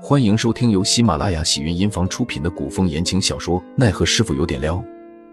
[0.00, 4.76] 欢迎收听由喜马拉雅喜云音房出品的古风言情小说《奈何师傅有点撩》，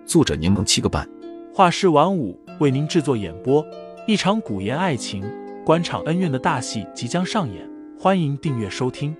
[0.08, 1.08] 作者柠檬七个半，
[1.54, 3.65] 画师晚舞为您制作演播。
[4.07, 5.23] 一场古言爱情、
[5.63, 9.15] 官场恩怨的大戏即将上演，欢迎订阅收听。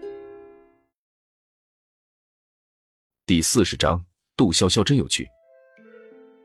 [3.28, 4.04] 第四十章，
[4.36, 5.28] 杜潇潇真有趣。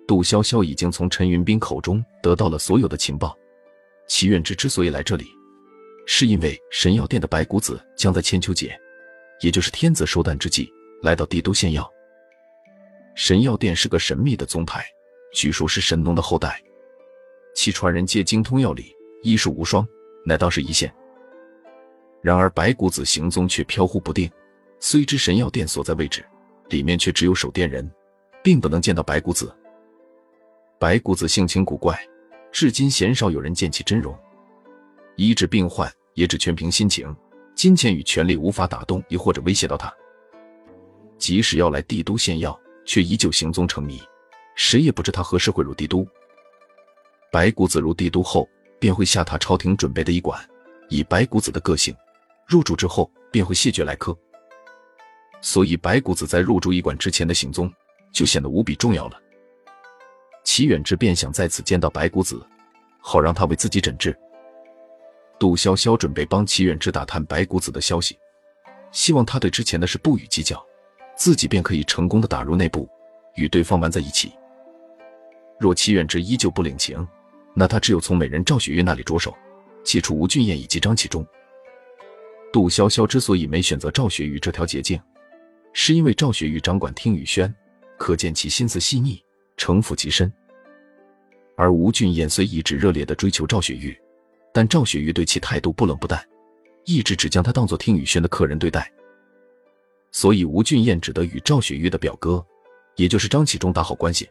[0.07, 3.35] 杜潇潇已经从陈云斌口中得到了所有的情报。
[4.09, 5.27] 齐远之之所以来这里，
[6.07, 8.79] 是因为神药店的白骨子将在千秋节。
[9.41, 10.73] 也就是天子寿诞之际，
[11.03, 11.91] 来到帝都献药。
[13.15, 14.85] 神药店是个神秘的宗派，
[15.35, 16.63] 据说是神农的后代，
[17.55, 19.87] 其传人皆精通药理，医术无双，
[20.25, 20.93] 乃道士一线。
[22.23, 24.31] 然而白骨子行踪却飘忽不定，
[24.79, 26.25] 虽知神药店所在位置，
[26.69, 27.91] 里面却只有守店人，
[28.45, 29.55] 并不能见到白骨子。
[30.79, 31.99] 白骨子性情古怪，
[32.53, 34.17] 至今鲜少有人见其真容，
[35.17, 37.15] 医治病患也只全凭心情。
[37.61, 39.95] 金钱与权力无法打动，亦或者威胁到他。
[41.19, 44.01] 即使要来帝都献药，却依旧行踪成谜，
[44.55, 46.09] 谁也不知他何时会入帝都。
[47.31, 50.43] 白骨子入帝都后，便会下榻朝廷准备的医馆。
[50.89, 51.95] 以白骨子的个性，
[52.47, 54.17] 入住之后便会谢绝来客。
[55.43, 57.71] 所以，白骨子在入住医馆之前的行踪
[58.11, 59.21] 就显得无比重要了。
[60.45, 62.43] 齐远之便想在此见到白骨子，
[63.03, 64.19] 好让他为自己诊治。
[65.41, 68.15] 杜潇潇准备帮齐远之打探白骨子的消息，
[68.93, 70.63] 希望他对之前的事不予计较，
[71.17, 72.87] 自己便可以成功的打入内部，
[73.37, 74.35] 与对方玩在一起。
[75.59, 77.09] 若齐远之依旧不领情，
[77.55, 79.35] 那他只有从美人赵雪玉那里着手，
[79.83, 81.27] 解除吴俊彦以及张启忠。
[82.53, 85.01] 杜潇潇之所以没选择赵雪玉这条捷径，
[85.73, 87.53] 是因为赵雪玉掌管听雨轩，
[87.97, 89.19] 可见其心思细腻，
[89.57, 90.31] 城府极深。
[91.57, 93.99] 而吴俊彦虽一直热烈的追求赵雪玉。
[94.53, 96.21] 但赵雪玉对其态度不冷不淡，
[96.85, 98.91] 一直只将他当做听雨轩的客人对待，
[100.13, 102.45] 所以吴俊彦只得与赵雪玉的表哥，
[102.97, 104.29] 也就是张启忠打好关系。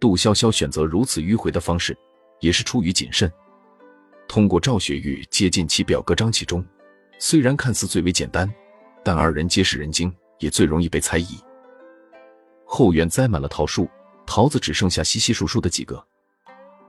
[0.00, 1.96] 杜潇潇选择如此迂回的方式，
[2.40, 3.30] 也是出于谨慎。
[4.26, 6.64] 通过赵雪玉接近其表哥张启忠，
[7.18, 8.52] 虽然看似最为简单，
[9.04, 11.38] 但二人皆是人精，也最容易被猜疑。
[12.64, 13.88] 后园栽满了桃树，
[14.26, 16.04] 桃子只剩下稀稀疏疏的几个。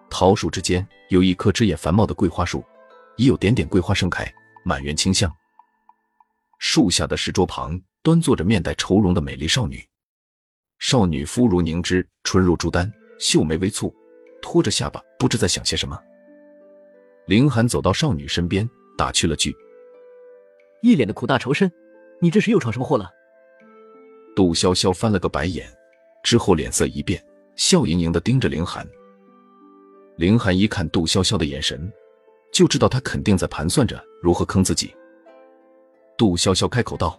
[0.10, 2.64] 桃树之间有一棵枝叶繁茂的桂花树，
[3.18, 4.26] 已有点点桂花盛开，
[4.64, 5.32] 满园清香。
[6.58, 9.82] 树下的石桌旁端坐着面带愁容的美丽少女。
[10.80, 13.94] 少女肤如凝脂，唇如朱丹，秀眉微蹙，
[14.42, 15.98] 托着下巴，不知在想些什么。
[17.28, 19.56] 凌寒走到少女身边，打趣了句
[20.82, 21.72] ：“一脸的苦大仇深，
[22.22, 23.10] 你这是又闯什么祸了？”
[24.36, 25.70] 杜潇潇翻了个白眼，
[26.24, 27.22] 之后脸色一变，
[27.56, 28.88] 笑盈盈的盯着凌寒。
[30.20, 31.90] 凌寒一看杜潇潇的眼神，
[32.52, 34.94] 就知道他肯定在盘算着如何坑自己。
[36.18, 37.18] 杜潇潇开口道：“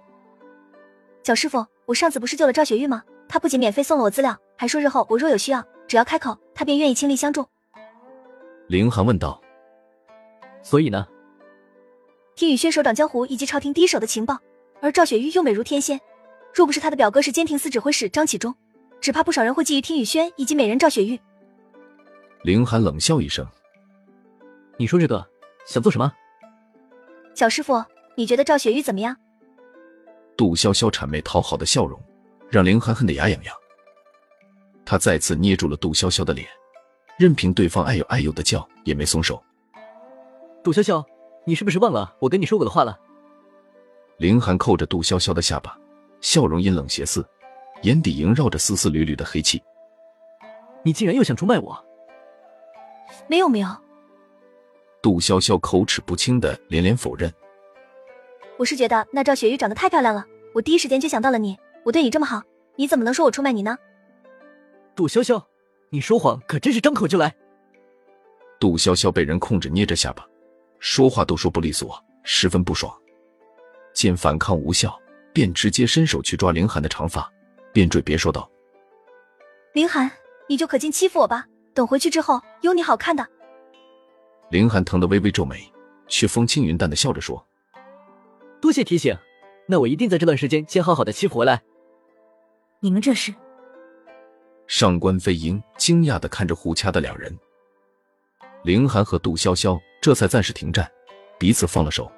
[1.25, 3.03] 小师傅，我上次不是救了赵雪玉吗？
[3.27, 7.47] 他不仅免费送了我资料，还说日后我若有需要，只要开口，他便愿意倾力相助。”
[8.69, 9.41] 凌寒问道
[10.63, 11.07] ：“所以呢？”
[12.37, 14.39] 听雨轩手掌江湖以及朝廷第一手的情报，
[14.83, 15.99] 而赵雪玉又美如天仙，
[16.53, 18.55] 若不是他的表哥是监庭司指挥使张启忠，
[19.01, 21.19] 只怕不少人会觊觎听雨轩以及美人赵雪玉。
[22.43, 23.47] 凌寒冷笑一声
[24.79, 25.27] ：“你说这个
[25.67, 26.11] 想做什么？”
[27.35, 27.85] 小师傅，
[28.17, 29.15] 你觉得赵雪玉怎么样？
[30.37, 32.01] 杜潇潇谄媚讨好的笑容，
[32.49, 33.55] 让凌寒恨得牙痒痒。
[34.87, 36.49] 他再次捏住了杜潇潇的脸，
[37.19, 39.43] 任凭对方哎呦哎呦的叫，也没松手。
[40.65, 41.05] 杜潇潇，
[41.45, 42.99] 你是不是忘了我跟你说过的话了？
[44.17, 45.79] 凌寒扣着杜潇潇的下巴，
[46.23, 47.23] 笑容阴冷邪肆，
[47.83, 49.63] 眼底萦绕着丝丝缕缕的黑气。
[50.83, 51.87] 你竟然又想出卖我！
[53.29, 53.69] 没有没有，
[55.03, 57.33] 杜潇潇口齿不清的连连否认。
[58.59, 61.57] 我是觉得那赵雪玉长得太漂亮了，我第一时间就想到了你。
[61.85, 62.43] 我对你这么好，
[62.77, 63.77] 你怎么能说我出卖你呢？
[64.95, 65.43] 杜潇潇，
[65.89, 67.35] 你说谎可真是张口就来。
[68.59, 70.27] 杜潇潇被人控制捏着下巴，
[70.79, 72.95] 说话都说不利索，十分不爽。
[73.95, 74.95] 见反抗无效，
[75.33, 77.27] 便直接伸手去抓凌寒的长发，
[77.73, 78.49] 便嘴别说道
[79.73, 80.11] ：“凌寒，
[80.47, 83.27] 你就可劲欺负我吧。”等回去之后，有你好看的。
[84.51, 85.73] 凌寒疼得微微皱眉，
[86.09, 87.47] 却风轻云淡的笑着说
[88.61, 89.17] ：“多谢提醒，
[89.69, 91.63] 那我一定在这段时间先好好的欺负回来。”
[92.81, 93.33] 你们这是？
[94.67, 97.37] 上官飞鹰惊讶的看着互掐的两人。
[98.63, 100.91] 凌寒和杜潇潇这才暂时停战，
[101.39, 102.11] 彼此放了手。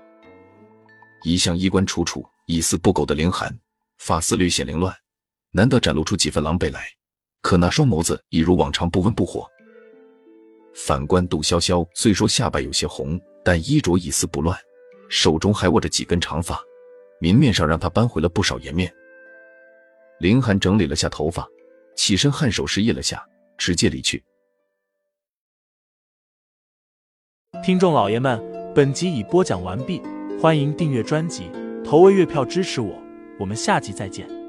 [1.24, 3.56] 一向衣冠楚楚、一丝不苟的凌寒，
[3.98, 4.94] 发丝略显凌乱，
[5.50, 6.86] 难得展露出几分狼狈来。
[7.42, 9.46] 可那双眸子一如往常不温不火。
[10.74, 14.58] 反观杜潇潇，虽说下巴有些红，但衣着一丝不乱，
[15.10, 16.58] 手中还握着几根长发，
[17.20, 18.90] 明面上让他扳回了不少颜面。
[20.18, 21.46] 林寒整理了下头发，
[21.94, 23.22] 起身颔首示意了下，
[23.58, 24.22] 直接离去。
[27.62, 28.40] 听众老爷们，
[28.74, 30.00] 本集已播讲完毕，
[30.40, 31.50] 欢迎订阅专辑，
[31.84, 32.98] 投喂月票支持我，
[33.38, 34.41] 我们下集再见。